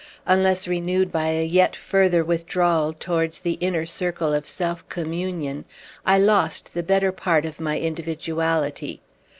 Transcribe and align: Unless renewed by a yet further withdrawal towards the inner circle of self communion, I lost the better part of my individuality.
Unless 0.25 0.67
renewed 0.67 1.11
by 1.11 1.27
a 1.27 1.45
yet 1.45 1.75
further 1.75 2.23
withdrawal 2.25 2.91
towards 2.91 3.41
the 3.41 3.59
inner 3.61 3.85
circle 3.85 4.33
of 4.33 4.47
self 4.47 4.89
communion, 4.89 5.63
I 6.07 6.17
lost 6.17 6.73
the 6.73 6.81
better 6.81 7.11
part 7.11 7.45
of 7.45 7.59
my 7.59 7.75
individuality. 7.75 8.99